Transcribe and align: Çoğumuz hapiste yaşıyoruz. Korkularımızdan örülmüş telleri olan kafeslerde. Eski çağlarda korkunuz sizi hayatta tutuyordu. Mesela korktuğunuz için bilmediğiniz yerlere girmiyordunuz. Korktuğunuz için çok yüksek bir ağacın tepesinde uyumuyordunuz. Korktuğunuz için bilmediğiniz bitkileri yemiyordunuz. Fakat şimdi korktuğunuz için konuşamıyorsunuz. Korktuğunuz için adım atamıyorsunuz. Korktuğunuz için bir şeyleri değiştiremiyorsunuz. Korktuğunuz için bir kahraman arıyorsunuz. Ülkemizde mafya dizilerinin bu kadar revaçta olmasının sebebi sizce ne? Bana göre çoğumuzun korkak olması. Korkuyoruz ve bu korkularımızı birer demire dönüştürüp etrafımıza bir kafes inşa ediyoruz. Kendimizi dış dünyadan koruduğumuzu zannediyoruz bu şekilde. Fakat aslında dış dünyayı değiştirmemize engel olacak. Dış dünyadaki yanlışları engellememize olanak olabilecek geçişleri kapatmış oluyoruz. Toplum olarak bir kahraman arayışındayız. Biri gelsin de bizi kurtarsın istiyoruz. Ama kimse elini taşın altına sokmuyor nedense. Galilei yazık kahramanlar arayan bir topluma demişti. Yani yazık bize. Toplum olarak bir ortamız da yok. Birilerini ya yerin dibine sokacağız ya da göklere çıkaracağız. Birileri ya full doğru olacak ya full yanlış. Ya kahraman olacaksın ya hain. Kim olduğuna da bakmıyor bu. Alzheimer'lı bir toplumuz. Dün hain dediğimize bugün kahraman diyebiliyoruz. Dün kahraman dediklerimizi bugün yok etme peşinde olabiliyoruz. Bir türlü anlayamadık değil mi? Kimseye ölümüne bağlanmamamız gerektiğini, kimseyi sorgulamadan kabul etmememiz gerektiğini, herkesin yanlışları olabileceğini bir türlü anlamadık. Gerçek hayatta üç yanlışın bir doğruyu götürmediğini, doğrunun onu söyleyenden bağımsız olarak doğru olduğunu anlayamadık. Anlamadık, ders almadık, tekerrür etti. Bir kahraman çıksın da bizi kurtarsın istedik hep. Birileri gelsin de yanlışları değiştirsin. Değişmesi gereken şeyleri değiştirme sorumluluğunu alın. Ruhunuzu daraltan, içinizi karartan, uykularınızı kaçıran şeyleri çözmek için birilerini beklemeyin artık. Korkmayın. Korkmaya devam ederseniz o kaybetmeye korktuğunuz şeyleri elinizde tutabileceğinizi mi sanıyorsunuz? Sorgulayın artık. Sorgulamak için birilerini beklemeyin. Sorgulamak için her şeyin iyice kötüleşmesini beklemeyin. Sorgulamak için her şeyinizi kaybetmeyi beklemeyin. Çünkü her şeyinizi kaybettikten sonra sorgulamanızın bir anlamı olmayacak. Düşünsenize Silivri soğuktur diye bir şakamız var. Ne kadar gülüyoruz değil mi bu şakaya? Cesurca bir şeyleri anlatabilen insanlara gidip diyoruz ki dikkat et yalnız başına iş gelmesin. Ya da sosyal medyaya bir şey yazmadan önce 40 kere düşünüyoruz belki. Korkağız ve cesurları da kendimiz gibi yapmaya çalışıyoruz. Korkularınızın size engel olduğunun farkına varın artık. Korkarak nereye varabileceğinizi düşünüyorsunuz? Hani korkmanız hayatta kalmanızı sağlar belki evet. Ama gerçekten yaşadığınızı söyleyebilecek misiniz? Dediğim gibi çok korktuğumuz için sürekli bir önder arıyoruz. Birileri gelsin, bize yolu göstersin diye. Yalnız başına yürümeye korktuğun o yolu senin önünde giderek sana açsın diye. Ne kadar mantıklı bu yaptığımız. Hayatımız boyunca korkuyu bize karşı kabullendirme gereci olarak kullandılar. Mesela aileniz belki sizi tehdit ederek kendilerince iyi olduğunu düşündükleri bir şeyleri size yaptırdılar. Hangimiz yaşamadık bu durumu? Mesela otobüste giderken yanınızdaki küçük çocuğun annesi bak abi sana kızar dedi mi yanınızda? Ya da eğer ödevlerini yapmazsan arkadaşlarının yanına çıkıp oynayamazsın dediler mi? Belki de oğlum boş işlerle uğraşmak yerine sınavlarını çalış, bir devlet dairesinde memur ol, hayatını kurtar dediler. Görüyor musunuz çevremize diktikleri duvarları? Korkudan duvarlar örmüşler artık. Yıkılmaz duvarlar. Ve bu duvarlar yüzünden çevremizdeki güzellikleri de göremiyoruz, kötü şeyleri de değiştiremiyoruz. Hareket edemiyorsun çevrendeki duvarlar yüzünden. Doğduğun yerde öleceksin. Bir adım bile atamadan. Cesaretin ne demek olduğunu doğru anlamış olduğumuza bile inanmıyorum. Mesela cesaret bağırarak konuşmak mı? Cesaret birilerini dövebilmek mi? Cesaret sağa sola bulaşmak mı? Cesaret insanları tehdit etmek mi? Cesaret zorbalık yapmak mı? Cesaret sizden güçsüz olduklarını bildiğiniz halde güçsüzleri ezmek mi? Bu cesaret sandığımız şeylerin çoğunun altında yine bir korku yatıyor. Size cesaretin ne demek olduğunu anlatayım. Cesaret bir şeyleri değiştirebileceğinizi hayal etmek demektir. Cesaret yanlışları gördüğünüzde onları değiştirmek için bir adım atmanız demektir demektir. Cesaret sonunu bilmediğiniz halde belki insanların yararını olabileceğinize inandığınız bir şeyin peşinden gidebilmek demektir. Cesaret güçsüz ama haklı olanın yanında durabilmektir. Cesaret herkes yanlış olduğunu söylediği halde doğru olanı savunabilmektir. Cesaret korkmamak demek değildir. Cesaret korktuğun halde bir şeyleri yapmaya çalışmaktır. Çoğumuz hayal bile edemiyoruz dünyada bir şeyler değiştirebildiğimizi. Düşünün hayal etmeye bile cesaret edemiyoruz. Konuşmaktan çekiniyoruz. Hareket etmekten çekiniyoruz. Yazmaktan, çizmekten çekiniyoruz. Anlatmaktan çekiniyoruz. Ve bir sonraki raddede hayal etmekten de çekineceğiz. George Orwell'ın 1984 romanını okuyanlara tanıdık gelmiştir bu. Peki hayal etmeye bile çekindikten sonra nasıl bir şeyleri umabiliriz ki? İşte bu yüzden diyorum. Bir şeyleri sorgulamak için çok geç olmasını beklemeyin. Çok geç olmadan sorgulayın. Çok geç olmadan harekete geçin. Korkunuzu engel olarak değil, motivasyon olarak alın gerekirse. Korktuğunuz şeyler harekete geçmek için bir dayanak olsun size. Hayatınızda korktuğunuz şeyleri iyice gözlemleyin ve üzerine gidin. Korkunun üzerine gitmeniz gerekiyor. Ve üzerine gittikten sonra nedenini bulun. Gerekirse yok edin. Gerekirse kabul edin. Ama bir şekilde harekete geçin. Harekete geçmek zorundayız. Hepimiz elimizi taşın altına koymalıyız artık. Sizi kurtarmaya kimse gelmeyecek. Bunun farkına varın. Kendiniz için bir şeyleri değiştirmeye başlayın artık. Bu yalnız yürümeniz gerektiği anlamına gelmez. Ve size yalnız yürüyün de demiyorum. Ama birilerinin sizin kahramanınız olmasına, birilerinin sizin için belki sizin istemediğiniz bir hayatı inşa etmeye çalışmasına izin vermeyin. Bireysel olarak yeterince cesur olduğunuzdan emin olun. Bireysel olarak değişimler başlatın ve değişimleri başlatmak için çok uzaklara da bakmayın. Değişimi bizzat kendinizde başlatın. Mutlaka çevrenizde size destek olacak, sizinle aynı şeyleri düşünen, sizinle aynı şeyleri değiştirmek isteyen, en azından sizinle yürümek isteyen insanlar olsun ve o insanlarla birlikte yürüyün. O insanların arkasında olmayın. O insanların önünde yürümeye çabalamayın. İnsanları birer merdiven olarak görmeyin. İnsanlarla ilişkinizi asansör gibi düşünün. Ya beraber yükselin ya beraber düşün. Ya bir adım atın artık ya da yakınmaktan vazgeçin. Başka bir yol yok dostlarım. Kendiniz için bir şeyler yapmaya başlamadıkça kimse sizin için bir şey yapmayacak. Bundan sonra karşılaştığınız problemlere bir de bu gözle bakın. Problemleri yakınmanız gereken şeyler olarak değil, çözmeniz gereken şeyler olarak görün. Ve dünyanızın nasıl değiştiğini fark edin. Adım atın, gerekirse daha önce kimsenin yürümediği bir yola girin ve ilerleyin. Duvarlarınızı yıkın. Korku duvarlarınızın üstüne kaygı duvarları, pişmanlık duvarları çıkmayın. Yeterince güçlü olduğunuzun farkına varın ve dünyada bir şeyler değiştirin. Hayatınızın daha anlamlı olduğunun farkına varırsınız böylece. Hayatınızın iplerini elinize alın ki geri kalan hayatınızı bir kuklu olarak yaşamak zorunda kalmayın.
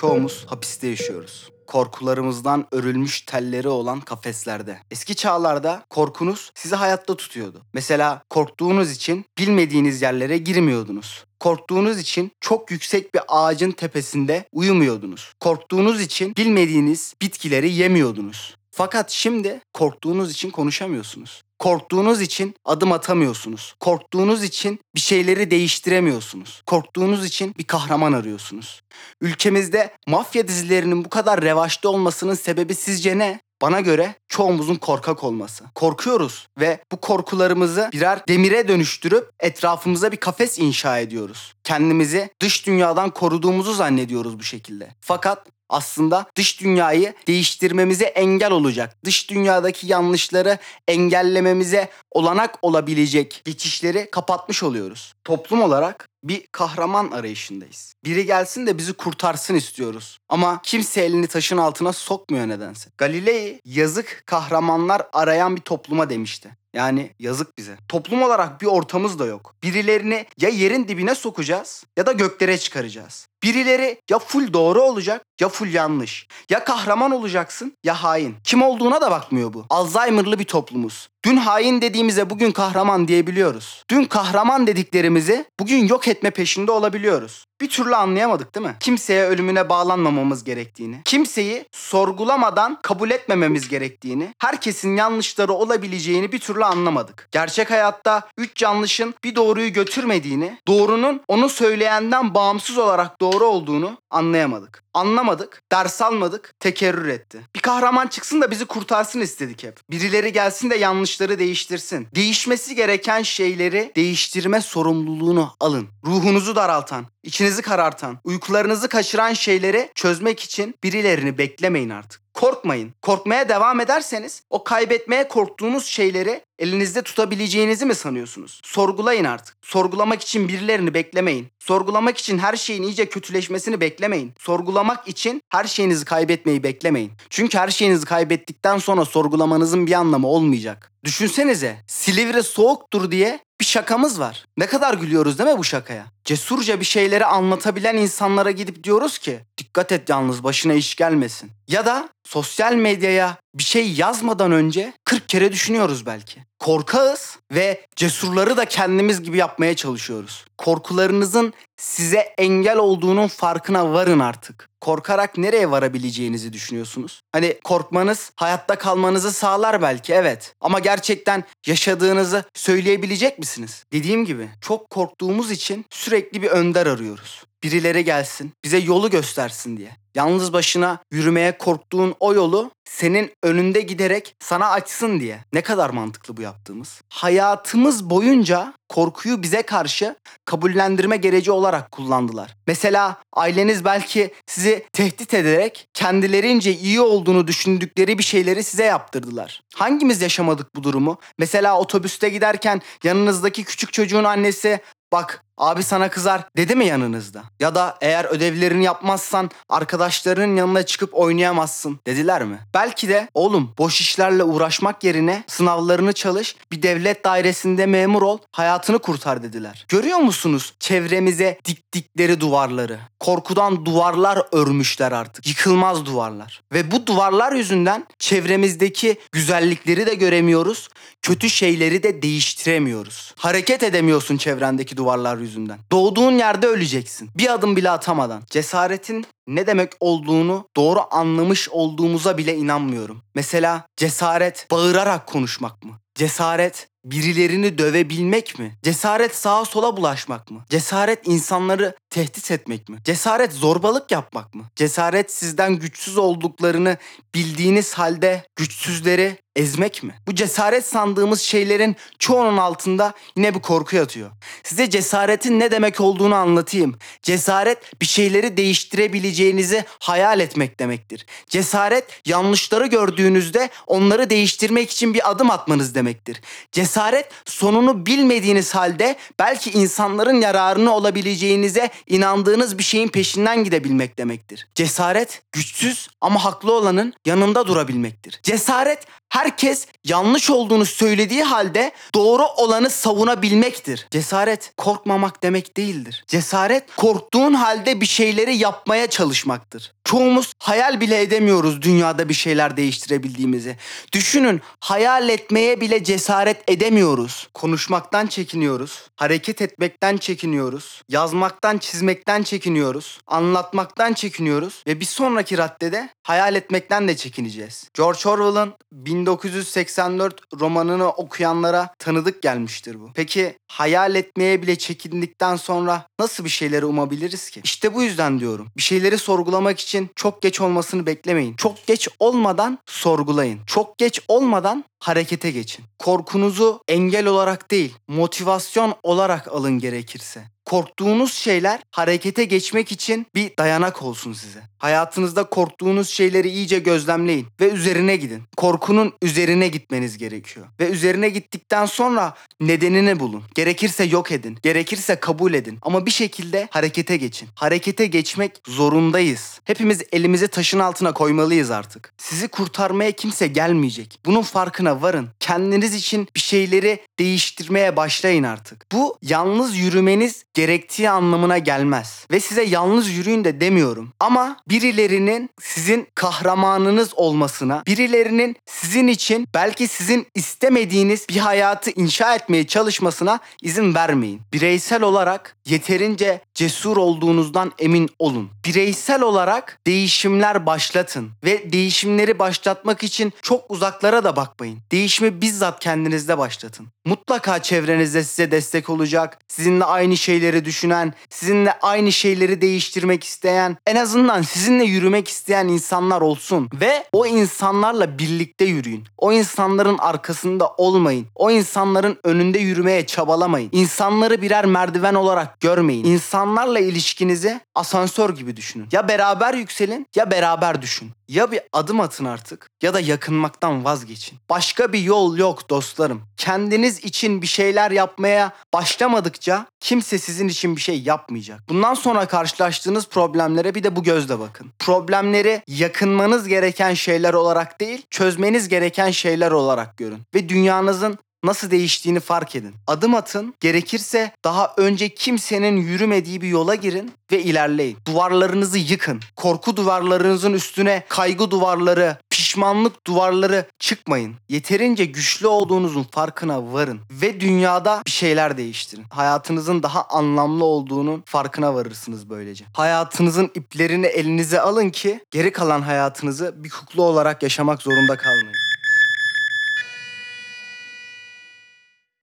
Çoğumuz 0.00 0.44
hapiste 0.46 0.88
yaşıyoruz. 0.88 1.50
Korkularımızdan 1.66 2.66
örülmüş 2.72 3.20
telleri 3.20 3.68
olan 3.68 4.00
kafeslerde. 4.00 4.78
Eski 4.90 5.14
çağlarda 5.14 5.84
korkunuz 5.90 6.50
sizi 6.54 6.74
hayatta 6.76 7.16
tutuyordu. 7.16 7.62
Mesela 7.72 8.22
korktuğunuz 8.30 8.90
için 8.90 9.24
bilmediğiniz 9.38 10.02
yerlere 10.02 10.38
girmiyordunuz. 10.38 11.24
Korktuğunuz 11.40 11.98
için 11.98 12.32
çok 12.40 12.70
yüksek 12.70 13.14
bir 13.14 13.20
ağacın 13.28 13.70
tepesinde 13.70 14.44
uyumuyordunuz. 14.52 15.32
Korktuğunuz 15.40 16.00
için 16.00 16.36
bilmediğiniz 16.36 17.14
bitkileri 17.22 17.72
yemiyordunuz. 17.72 18.56
Fakat 18.70 19.10
şimdi 19.10 19.60
korktuğunuz 19.74 20.30
için 20.32 20.50
konuşamıyorsunuz. 20.50 21.42
Korktuğunuz 21.60 22.20
için 22.20 22.54
adım 22.64 22.92
atamıyorsunuz. 22.92 23.74
Korktuğunuz 23.80 24.44
için 24.44 24.80
bir 24.94 25.00
şeyleri 25.00 25.50
değiştiremiyorsunuz. 25.50 26.62
Korktuğunuz 26.66 27.24
için 27.24 27.54
bir 27.58 27.64
kahraman 27.64 28.12
arıyorsunuz. 28.12 28.82
Ülkemizde 29.20 29.94
mafya 30.06 30.48
dizilerinin 30.48 31.04
bu 31.04 31.08
kadar 31.08 31.42
revaçta 31.42 31.88
olmasının 31.88 32.34
sebebi 32.34 32.74
sizce 32.74 33.18
ne? 33.18 33.40
Bana 33.62 33.80
göre 33.80 34.14
çoğumuzun 34.28 34.74
korkak 34.74 35.24
olması. 35.24 35.64
Korkuyoruz 35.74 36.48
ve 36.60 36.84
bu 36.92 37.00
korkularımızı 37.00 37.90
birer 37.92 38.22
demire 38.28 38.68
dönüştürüp 38.68 39.30
etrafımıza 39.40 40.12
bir 40.12 40.16
kafes 40.16 40.58
inşa 40.58 40.98
ediyoruz. 40.98 41.54
Kendimizi 41.70 42.30
dış 42.40 42.66
dünyadan 42.66 43.10
koruduğumuzu 43.10 43.74
zannediyoruz 43.74 44.38
bu 44.38 44.42
şekilde. 44.42 44.88
Fakat 45.00 45.46
aslında 45.68 46.26
dış 46.36 46.60
dünyayı 46.60 47.14
değiştirmemize 47.26 48.04
engel 48.04 48.52
olacak. 48.52 48.96
Dış 49.04 49.30
dünyadaki 49.30 49.86
yanlışları 49.86 50.58
engellememize 50.88 51.90
olanak 52.10 52.58
olabilecek 52.62 53.42
geçişleri 53.44 54.08
kapatmış 54.12 54.62
oluyoruz. 54.62 55.14
Toplum 55.24 55.62
olarak 55.62 56.08
bir 56.24 56.46
kahraman 56.52 57.10
arayışındayız. 57.10 57.94
Biri 58.04 58.26
gelsin 58.26 58.66
de 58.66 58.78
bizi 58.78 58.92
kurtarsın 58.92 59.54
istiyoruz. 59.54 60.18
Ama 60.28 60.60
kimse 60.62 61.00
elini 61.00 61.26
taşın 61.26 61.56
altına 61.56 61.92
sokmuyor 61.92 62.48
nedense. 62.48 62.90
Galilei 62.98 63.60
yazık 63.64 64.22
kahramanlar 64.26 65.02
arayan 65.12 65.56
bir 65.56 65.60
topluma 65.60 66.10
demişti. 66.10 66.59
Yani 66.74 67.10
yazık 67.18 67.58
bize. 67.58 67.76
Toplum 67.88 68.22
olarak 68.22 68.60
bir 68.60 68.66
ortamız 68.66 69.18
da 69.18 69.26
yok. 69.26 69.54
Birilerini 69.62 70.26
ya 70.40 70.48
yerin 70.48 70.88
dibine 70.88 71.14
sokacağız 71.14 71.84
ya 71.96 72.06
da 72.06 72.12
göklere 72.12 72.58
çıkaracağız. 72.58 73.28
Birileri 73.42 74.00
ya 74.10 74.18
full 74.18 74.52
doğru 74.52 74.82
olacak 74.82 75.22
ya 75.40 75.48
full 75.48 75.74
yanlış. 75.74 76.26
Ya 76.50 76.64
kahraman 76.64 77.10
olacaksın 77.10 77.72
ya 77.84 78.02
hain. 78.02 78.36
Kim 78.44 78.62
olduğuna 78.62 79.00
da 79.00 79.10
bakmıyor 79.10 79.52
bu. 79.52 79.66
Alzheimer'lı 79.70 80.38
bir 80.38 80.44
toplumuz. 80.44 81.08
Dün 81.24 81.36
hain 81.36 81.80
dediğimize 81.80 82.30
bugün 82.30 82.50
kahraman 82.50 83.08
diyebiliyoruz. 83.08 83.84
Dün 83.90 84.04
kahraman 84.04 84.66
dediklerimizi 84.66 85.44
bugün 85.60 85.88
yok 85.88 86.08
etme 86.08 86.30
peşinde 86.30 86.72
olabiliyoruz. 86.72 87.44
Bir 87.70 87.74
türlü 87.74 87.96
anlayamadık 87.96 88.54
değil 88.54 88.66
mi? 88.66 88.76
Kimseye 88.80 89.24
ölümüne 89.24 89.68
bağlanmamamız 89.68 90.44
gerektiğini, 90.44 91.02
kimseyi 91.04 91.64
sorgulamadan 91.72 92.78
kabul 92.82 93.10
etmememiz 93.10 93.68
gerektiğini, 93.68 94.34
herkesin 94.38 94.96
yanlışları 94.96 95.52
olabileceğini 95.52 96.32
bir 96.32 96.38
türlü 96.38 96.64
anlamadık. 96.64 97.28
Gerçek 97.32 97.70
hayatta 97.70 98.28
üç 98.36 98.62
yanlışın 98.62 99.14
bir 99.24 99.34
doğruyu 99.34 99.72
götürmediğini, 99.72 100.58
doğrunun 100.68 101.20
onu 101.28 101.48
söyleyenden 101.48 102.34
bağımsız 102.34 102.78
olarak 102.78 103.20
doğru 103.20 103.44
olduğunu 103.44 103.98
anlayamadık. 104.10 104.82
Anlamadık, 104.94 105.62
ders 105.72 106.02
almadık, 106.02 106.54
tekerrür 106.60 107.08
etti. 107.08 107.40
Bir 107.54 107.60
kahraman 107.60 108.06
çıksın 108.06 108.40
da 108.40 108.50
bizi 108.50 108.64
kurtarsın 108.64 109.20
istedik 109.20 109.64
hep. 109.64 109.80
Birileri 109.90 110.32
gelsin 110.32 110.70
de 110.70 110.76
yanlışları 110.76 111.38
değiştirsin. 111.38 112.08
Değişmesi 112.14 112.74
gereken 112.74 113.22
şeyleri 113.22 113.92
değiştirme 113.96 114.60
sorumluluğunu 114.60 115.50
alın. 115.60 115.88
Ruhunuzu 116.04 116.56
daraltan, 116.56 117.06
içinizi 117.22 117.62
karartan, 117.62 118.18
uykularınızı 118.24 118.88
kaçıran 118.88 119.32
şeyleri 119.32 119.90
çözmek 119.94 120.40
için 120.40 120.74
birilerini 120.84 121.38
beklemeyin 121.38 121.90
artık. 121.90 122.22
Korkmayın. 122.34 122.94
Korkmaya 123.02 123.48
devam 123.48 123.80
ederseniz 123.80 124.42
o 124.50 124.64
kaybetmeye 124.64 125.28
korktuğunuz 125.28 125.86
şeyleri 125.86 126.44
elinizde 126.60 127.02
tutabileceğinizi 127.02 127.86
mi 127.86 127.94
sanıyorsunuz? 127.94 128.60
Sorgulayın 128.64 129.24
artık. 129.24 129.56
Sorgulamak 129.62 130.22
için 130.22 130.48
birilerini 130.48 130.94
beklemeyin. 130.94 131.48
Sorgulamak 131.58 132.18
için 132.18 132.38
her 132.38 132.56
şeyin 132.56 132.82
iyice 132.82 133.08
kötüleşmesini 133.08 133.80
beklemeyin. 133.80 134.32
Sorgulamak 134.38 135.08
için 135.08 135.42
her 135.48 135.64
şeyinizi 135.64 136.04
kaybetmeyi 136.04 136.62
beklemeyin. 136.62 137.12
Çünkü 137.30 137.58
her 137.58 137.68
şeyinizi 137.68 138.06
kaybettikten 138.06 138.78
sonra 138.78 139.04
sorgulamanızın 139.04 139.86
bir 139.86 139.92
anlamı 139.92 140.26
olmayacak. 140.26 140.92
Düşünsenize 141.04 141.76
Silivri 141.86 142.42
soğuktur 142.42 143.10
diye 143.10 143.40
bir 143.60 143.64
şakamız 143.64 144.20
var. 144.20 144.44
Ne 144.56 144.66
kadar 144.66 144.94
gülüyoruz 144.94 145.38
değil 145.38 145.50
mi 145.50 145.58
bu 145.58 145.64
şakaya? 145.64 146.06
Cesurca 146.24 146.80
bir 146.80 146.84
şeyleri 146.84 147.24
anlatabilen 147.24 147.96
insanlara 147.96 148.50
gidip 148.50 148.84
diyoruz 148.84 149.18
ki 149.18 149.40
dikkat 149.58 149.92
et 149.92 150.08
yalnız 150.08 150.44
başına 150.44 150.74
iş 150.74 150.94
gelmesin. 150.96 151.50
Ya 151.68 151.86
da 151.86 152.08
sosyal 152.24 152.74
medyaya 152.74 153.36
bir 153.54 153.62
şey 153.62 153.92
yazmadan 153.92 154.52
önce 154.52 154.92
40 155.04 155.28
kere 155.28 155.52
düşünüyoruz 155.52 156.06
belki. 156.06 156.40
Korkağız 156.58 157.38
ve 157.52 157.86
cesurları 157.96 158.56
da 158.56 158.64
kendimiz 158.64 159.22
gibi 159.22 159.36
yapmaya 159.36 159.76
çalışıyoruz. 159.76 160.44
Korkularınızın 160.58 161.52
size 161.76 162.18
engel 162.18 162.76
olduğunun 162.76 163.28
farkına 163.28 163.92
varın 163.92 164.20
artık. 164.20 164.70
Korkarak 164.80 165.38
nereye 165.38 165.70
varabileceğinizi 165.70 166.52
düşünüyorsunuz? 166.52 167.22
Hani 167.32 167.58
korkmanız 167.64 168.32
hayatta 168.36 168.78
kalmanızı 168.78 169.32
sağlar 169.32 169.82
belki 169.82 170.12
evet. 170.12 170.54
Ama 170.60 170.78
gerçekten 170.78 171.44
yaşadığınızı 171.66 172.44
söyleyebilecek 172.54 173.38
misiniz? 173.38 173.84
Dediğim 173.92 174.24
gibi 174.24 174.48
çok 174.60 174.90
korktuğumuz 174.90 175.50
için 175.50 175.84
sürekli 175.90 176.42
bir 176.42 176.48
önder 176.48 176.86
arıyoruz. 176.86 177.44
Birileri 177.62 178.04
gelsin, 178.04 178.52
bize 178.64 178.78
yolu 178.78 179.10
göstersin 179.10 179.76
diye. 179.76 179.90
Yalnız 180.14 180.52
başına 180.52 180.98
yürümeye 181.10 181.58
korktuğun 181.58 182.14
o 182.20 182.34
yolu 182.34 182.70
senin 182.84 183.32
önünde 183.42 183.80
giderek 183.80 184.34
sana 184.40 184.70
açsın 184.70 185.20
diye. 185.20 185.44
Ne 185.52 185.60
kadar 185.60 185.90
mantıklı 185.90 186.36
bu 186.36 186.42
yaptığımız. 186.42 187.02
Hayatımız 187.08 188.10
boyunca 188.10 188.74
korkuyu 188.88 189.42
bize 189.42 189.62
karşı 189.62 190.16
kabullendirme 190.44 191.16
gereci 191.16 191.50
olarak 191.50 191.92
kullandılar. 191.92 192.56
Mesela 192.66 193.16
aileniz 193.32 193.84
belki 193.84 194.30
sizi 194.46 194.86
tehdit 194.92 195.34
ederek 195.34 195.88
kendilerince 195.94 196.72
iyi 196.72 197.00
olduğunu 197.00 197.46
düşündükleri 197.46 198.18
bir 198.18 198.22
şeyleri 198.22 198.64
size 198.64 198.84
yaptırdılar. 198.84 199.62
Hangimiz 199.74 200.22
yaşamadık 200.22 200.74
bu 200.76 200.82
durumu? 200.82 201.18
Mesela 201.38 201.80
otobüste 201.80 202.28
giderken 202.28 202.82
yanınızdaki 203.04 203.64
küçük 203.64 203.92
çocuğun 203.92 204.24
annesi 204.24 204.80
bak 205.12 205.44
abi 205.60 205.82
sana 205.82 206.10
kızar 206.10 206.42
dedi 206.56 206.74
mi 206.76 206.86
yanınızda? 206.86 207.42
Ya 207.60 207.74
da 207.74 207.98
eğer 208.00 208.24
ödevlerini 208.24 208.84
yapmazsan 208.84 209.50
arkadaşlarının 209.68 210.56
yanına 210.56 210.82
çıkıp 210.82 211.14
oynayamazsın 211.14 212.00
dediler 212.06 212.44
mi? 212.44 212.58
Belki 212.74 213.08
de 213.08 213.28
oğlum 213.34 213.74
boş 213.78 214.00
işlerle 214.00 214.44
uğraşmak 214.44 215.04
yerine 215.04 215.44
sınavlarını 215.46 216.12
çalış, 216.12 216.56
bir 216.72 216.82
devlet 216.82 217.24
dairesinde 217.24 217.86
memur 217.86 218.22
ol, 218.22 218.38
hayatını 218.52 218.98
kurtar 218.98 219.42
dediler. 219.42 219.86
Görüyor 219.88 220.18
musunuz 220.18 220.74
çevremize 220.80 221.58
diktikleri 221.64 222.40
duvarları? 222.40 222.98
Korkudan 223.20 223.86
duvarlar 223.86 224.42
örmüşler 224.52 225.12
artık. 225.12 225.46
Yıkılmaz 225.46 226.06
duvarlar. 226.06 226.62
Ve 226.72 226.90
bu 226.90 227.06
duvarlar 227.06 227.52
yüzünden 227.52 228.06
çevremizdeki 228.18 229.16
güzellikleri 229.32 230.06
de 230.06 230.14
göremiyoruz, 230.14 230.88
kötü 231.22 231.50
şeyleri 231.50 232.02
de 232.02 232.22
değiştiremiyoruz. 232.22 233.34
Hareket 233.38 233.82
edemiyorsun 233.82 234.36
çevrendeki 234.36 234.96
duvarlar 234.96 235.36
yüzünden. 235.36 235.49
Doğduğun 235.92 236.32
yerde 236.32 236.66
öleceksin. 236.66 237.30
Bir 237.36 237.52
adım 237.52 237.76
bile 237.76 237.90
atamadan. 237.90 238.42
Cesaretin 238.50 239.26
ne 239.46 239.66
demek 239.66 239.92
olduğunu 240.00 240.68
doğru 240.76 241.00
anlamış 241.10 241.68
olduğumuza 241.68 242.38
bile 242.38 242.56
inanmıyorum. 242.56 243.22
Mesela 243.34 243.82
cesaret 243.96 244.66
bağırarak 244.70 245.26
konuşmak 245.26 245.84
mı? 245.84 245.92
Cesaret 246.20 246.88
birilerini 247.04 247.78
dövebilmek 247.78 248.58
mi? 248.58 248.78
Cesaret 248.82 249.36
sağa 249.36 249.64
sola 249.64 249.96
bulaşmak 249.96 250.50
mı? 250.50 250.64
Cesaret 250.70 251.26
insanları 251.26 251.94
tehdit 252.10 252.50
etmek 252.50 252.88
mi? 252.88 252.98
Cesaret 253.04 253.52
zorbalık 253.52 254.10
yapmak 254.10 254.54
mı? 254.54 254.64
Cesaret 254.76 255.32
sizden 255.32 255.76
güçsüz 255.76 256.18
olduklarını 256.18 256.96
bildiğiniz 257.34 257.94
halde 257.94 258.44
güçsüzleri 258.56 259.38
ezmek 259.56 260.02
mi? 260.02 260.14
Bu 260.26 260.34
cesaret 260.34 260.86
sandığımız 260.86 261.40
şeylerin 261.40 261.96
çoğunun 262.18 262.56
altında 262.56 263.12
yine 263.36 263.54
bir 263.54 263.60
korku 263.60 263.96
yatıyor. 263.96 264.30
Size 264.62 264.90
cesaretin 264.90 265.60
ne 265.60 265.70
demek 265.70 266.00
olduğunu 266.00 266.34
anlatayım. 266.34 266.98
Cesaret 267.22 268.00
bir 268.00 268.06
şeyleri 268.06 268.56
değiştirebileceğinizi 268.56 269.84
hayal 270.00 270.40
etmek 270.40 270.80
demektir. 270.80 271.26
Cesaret 271.48 272.04
yanlışları 272.26 272.86
gördüğünüzde 272.86 273.70
onları 273.86 274.30
değiştirmek 274.30 274.90
için 274.90 275.14
bir 275.14 275.30
adım 275.30 275.50
atmanız 275.50 275.94
demektir 275.94 276.09
demektir. 276.10 276.40
Cesaret 276.72 277.28
sonunu 277.44 278.06
bilmediğiniz 278.06 278.74
halde 278.74 279.16
belki 279.38 279.70
insanların 279.70 280.40
yararını 280.40 280.94
olabileceğinize 280.94 281.90
inandığınız 282.06 282.78
bir 282.78 282.82
şeyin 282.82 283.08
peşinden 283.08 283.64
gidebilmek 283.64 284.18
demektir. 284.18 284.68
Cesaret 284.74 285.42
güçsüz 285.52 286.08
ama 286.20 286.44
haklı 286.44 286.72
olanın 286.72 287.12
yanında 287.26 287.66
durabilmektir. 287.66 288.40
Cesaret 288.42 289.06
herkes 289.28 289.86
yanlış 290.04 290.50
olduğunu 290.50 290.86
söylediği 290.86 291.42
halde 291.42 291.92
doğru 292.14 292.42
olanı 292.56 292.90
savunabilmektir. 292.90 294.06
Cesaret 294.10 294.72
korkmamak 294.76 295.42
demek 295.42 295.76
değildir. 295.76 296.24
Cesaret 296.26 296.96
korktuğun 296.96 297.54
halde 297.54 298.00
bir 298.00 298.06
şeyleri 298.06 298.56
yapmaya 298.56 299.06
çalışmaktır. 299.06 299.92
Çoğumuz 300.10 300.52
hayal 300.58 301.00
bile 301.00 301.20
edemiyoruz 301.20 301.82
dünyada 301.82 302.28
bir 302.28 302.34
şeyler 302.34 302.76
değiştirebildiğimizi. 302.76 303.76
Düşünün 304.12 304.60
hayal 304.80 305.28
etmeye 305.28 305.80
bile 305.80 306.04
cesaret 306.04 306.70
edemiyoruz. 306.70 307.48
Konuşmaktan 307.54 308.26
çekiniyoruz. 308.26 309.08
Hareket 309.16 309.62
etmekten 309.62 310.16
çekiniyoruz. 310.16 311.02
Yazmaktan, 311.08 311.78
çizmekten 311.78 312.42
çekiniyoruz. 312.42 313.18
Anlatmaktan 313.26 314.12
çekiniyoruz. 314.12 314.82
Ve 314.86 315.00
bir 315.00 315.04
sonraki 315.04 315.58
raddede 315.58 316.08
hayal 316.22 316.54
etmekten 316.54 317.08
de 317.08 317.16
çekineceğiz. 317.16 317.90
George 317.94 318.28
Orwell'ın 318.28 318.74
1984 318.92 320.40
romanını 320.60 321.08
okuyanlara 321.08 321.94
tanıdık 321.98 322.42
gelmiştir 322.42 323.00
bu. 323.00 323.10
Peki 323.14 323.58
hayal 323.68 324.14
etmeye 324.14 324.62
bile 324.62 324.76
çekindikten 324.76 325.56
sonra 325.56 326.06
nasıl 326.18 326.44
bir 326.44 326.50
şeyleri 326.50 326.84
umabiliriz 326.84 327.50
ki? 327.50 327.60
İşte 327.64 327.94
bu 327.94 328.02
yüzden 328.02 328.40
diyorum. 328.40 328.68
Bir 328.76 328.82
şeyleri 328.82 329.18
sorgulamak 329.18 329.80
için 329.80 329.99
çok 330.16 330.42
geç 330.42 330.60
olmasını 330.60 331.06
beklemeyin. 331.06 331.54
Çok 331.54 331.86
geç 331.86 332.08
olmadan 332.18 332.78
sorgulayın. 332.86 333.60
Çok 333.66 333.98
geç 333.98 334.20
olmadan 334.28 334.84
harekete 335.00 335.50
geçin. 335.50 335.84
Korkunuzu 335.98 336.80
engel 336.88 337.26
olarak 337.26 337.70
değil, 337.70 337.94
motivasyon 338.08 338.94
olarak 339.02 339.48
alın 339.48 339.78
gerekirse. 339.78 340.44
Korktuğunuz 340.70 341.34
şeyler 341.34 341.80
harekete 341.90 342.44
geçmek 342.44 342.92
için 342.92 343.26
bir 343.34 343.56
dayanak 343.58 344.02
olsun 344.02 344.32
size. 344.32 344.60
Hayatınızda 344.78 345.44
korktuğunuz 345.44 346.08
şeyleri 346.08 346.50
iyice 346.50 346.78
gözlemleyin 346.78 347.46
ve 347.60 347.70
üzerine 347.70 348.16
gidin. 348.16 348.42
Korkunun 348.56 349.12
üzerine 349.22 349.68
gitmeniz 349.68 350.18
gerekiyor. 350.18 350.66
Ve 350.80 350.88
üzerine 350.88 351.28
gittikten 351.28 351.86
sonra 351.86 352.34
nedenini 352.60 353.20
bulun. 353.20 353.42
Gerekirse 353.54 354.04
yok 354.04 354.32
edin. 354.32 354.58
Gerekirse 354.62 355.16
kabul 355.16 355.54
edin. 355.54 355.78
Ama 355.82 356.06
bir 356.06 356.10
şekilde 356.10 356.68
harekete 356.70 357.16
geçin. 357.16 357.48
Harekete 357.54 358.06
geçmek 358.06 358.52
zorundayız. 358.66 359.60
Hepimiz 359.64 360.02
elimizi 360.12 360.48
taşın 360.48 360.78
altına 360.78 361.12
koymalıyız 361.12 361.70
artık. 361.70 362.12
Sizi 362.18 362.48
kurtarmaya 362.48 363.12
kimse 363.12 363.46
gelmeyecek. 363.46 364.20
Bunun 364.26 364.42
farkına 364.42 365.02
varın. 365.02 365.28
Kendiniz 365.40 365.94
için 365.94 366.28
bir 366.34 366.40
şeyleri 366.40 367.00
değiştirmeye 367.18 367.96
başlayın 367.96 368.42
artık. 368.42 368.92
Bu 368.92 369.18
yalnız 369.22 369.76
yürümeniz 369.76 370.44
gerektiği 370.60 371.10
anlamına 371.10 371.58
gelmez. 371.58 372.26
Ve 372.30 372.40
size 372.40 372.62
yalnız 372.62 373.08
yürüyün 373.08 373.44
de 373.44 373.60
demiyorum. 373.60 374.12
Ama 374.20 374.56
birilerinin 374.68 375.50
sizin 375.60 376.08
kahramanınız 376.14 377.14
olmasına, 377.14 377.82
birilerinin 377.86 378.56
sizin 378.66 379.08
için 379.08 379.48
belki 379.54 379.88
sizin 379.88 380.26
istemediğiniz 380.34 381.28
bir 381.28 381.36
hayatı 381.36 381.90
inşa 381.90 382.34
etmeye 382.34 382.66
çalışmasına 382.66 383.38
izin 383.62 383.94
vermeyin. 383.94 384.40
Bireysel 384.52 385.02
olarak 385.02 385.56
yeterince 385.66 386.40
cesur 386.54 386.96
olduğunuzdan 386.96 387.72
emin 387.78 388.08
olun. 388.18 388.50
Bireysel 388.66 389.22
olarak 389.22 389.78
değişimler 389.86 390.66
başlatın 390.66 391.30
ve 391.44 391.72
değişimleri 391.72 392.38
başlatmak 392.38 393.02
için 393.02 393.32
çok 393.42 393.70
uzaklara 393.70 394.24
da 394.24 394.36
bakmayın. 394.36 394.78
Değişimi 394.92 395.40
bizzat 395.40 395.80
kendinizde 395.80 396.38
başlatın. 396.38 396.86
Mutlaka 397.04 397.62
çevrenizde 397.62 398.24
size 398.24 398.50
destek 398.50 398.90
olacak, 398.90 399.38
sizinle 399.48 399.84
aynı 399.84 400.16
şeyleri 400.50 400.64
düşünen, 400.64 401.14
sizinle 401.30 401.72
aynı 401.82 402.12
şeyleri 402.12 402.60
değiştirmek 402.60 403.24
isteyen, 403.24 403.76
en 403.86 403.96
azından 403.96 404.42
sizinle 404.42 404.84
yürümek 404.84 405.28
isteyen 405.28 405.68
insanlar 405.68 406.20
olsun 406.20 406.68
ve 406.80 407.04
o 407.12 407.26
insanlarla 407.26 408.18
birlikte 408.18 408.64
yürüyün. 408.64 409.04
O 409.18 409.32
insanların 409.32 409.98
arkasında 409.98 410.68
olmayın. 410.68 411.26
O 411.34 411.50
insanların 411.50 412.18
önünde 412.24 412.58
yürümeye 412.58 413.06
çabalamayın. 413.06 413.70
İnsanları 413.72 414.42
birer 414.42 414.64
merdiven 414.64 415.14
olarak 415.14 415.60
görmeyin. 415.60 416.04
İnsanlarla 416.04 416.78
ilişkinizi 416.78 417.60
asansör 417.74 418.34
gibi 418.34 418.56
düşünün. 418.56 418.88
Ya 418.92 419.08
beraber 419.08 419.54
yükselin 419.54 420.06
ya 420.16 420.30
beraber 420.30 420.82
düşün. 420.82 421.10
Ya 421.30 421.50
bir 421.50 421.60
adım 421.72 422.00
atın 422.00 422.24
artık 422.24 422.70
ya 422.82 422.94
da 422.94 423.00
yakınmaktan 423.00 423.84
vazgeçin. 423.84 424.38
Başka 424.50 424.92
bir 424.92 424.98
yol 424.98 425.36
yok 425.36 425.70
dostlarım. 425.70 426.22
Kendiniz 426.36 427.04
için 427.04 427.42
bir 427.42 427.46
şeyler 427.46 427.90
yapmaya 427.90 428.52
başlamadıkça 428.74 429.66
kimse 429.80 430.18
sizin 430.18 430.48
için 430.48 430.76
bir 430.76 430.80
şey 430.80 431.02
yapmayacak. 431.02 431.60
Bundan 431.68 431.94
sonra 431.94 432.26
karşılaştığınız 432.26 433.08
problemlere 433.08 433.74
bir 433.74 433.82
de 433.82 433.96
bu 433.96 434.02
gözle 434.02 434.38
bakın. 434.38 434.66
Problemleri 434.78 435.62
yakınmanız 435.66 436.48
gereken 436.48 436.94
şeyler 436.94 437.34
olarak 437.34 437.80
değil, 437.80 438.06
çözmeniz 438.10 438.68
gereken 438.68 439.10
şeyler 439.10 439.50
olarak 439.50 439.96
görün. 439.96 440.22
Ve 440.34 440.48
dünyanızın 440.48 441.18
nasıl 441.44 441.70
değiştiğini 441.70 442.20
fark 442.20 442.56
edin. 442.56 442.74
Adım 442.86 443.14
atın, 443.14 443.54
gerekirse 443.60 444.32
daha 444.44 444.74
önce 444.76 445.08
kimsenin 445.08 445.76
yürümediği 445.76 446.40
bir 446.40 446.48
yola 446.48 446.74
girin 446.74 447.12
ve 447.32 447.42
ilerleyin. 447.42 447.98
Duvarlarınızı 448.06 448.78
yıkın. 448.78 449.20
Korku 449.36 449.76
duvarlarınızın 449.76 450.52
üstüne 450.52 451.04
kaygı 451.08 451.50
duvarları, 451.50 452.16
pişmanlık 452.30 453.06
duvarları 453.06 453.66
çıkmayın. 453.78 454.34
Yeterince 454.48 455.04
güçlü 455.04 455.46
olduğunuzun 455.46 456.02
farkına 456.02 456.72
varın 456.72 457.00
ve 457.10 457.40
dünyada 457.40 458.02
bir 458.06 458.10
şeyler 458.10 458.56
değiştirin. 458.56 459.04
Hayatınızın 459.10 459.82
daha 459.82 460.04
anlamlı 460.04 460.64
olduğunun 460.64 461.22
farkına 461.26 461.74
varırsınız 461.74 462.30
böylece. 462.30 462.64
Hayatınızın 462.74 463.50
iplerini 463.54 464.06
elinize 464.06 464.60
alın 464.60 464.90
ki 464.90 465.20
geri 465.30 465.52
kalan 465.52 465.82
hayatınızı 465.82 466.54
bir 466.56 466.70
kuklu 466.70 467.02
olarak 467.02 467.42
yaşamak 467.42 467.82
zorunda 467.82 468.16
kalmayın. 468.16 468.69